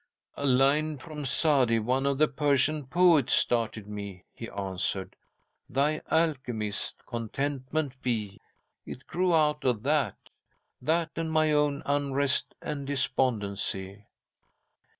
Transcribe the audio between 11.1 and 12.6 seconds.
and my own unrest